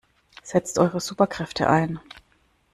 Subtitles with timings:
[0.41, 1.99] Setzt eure Superkräfte ein!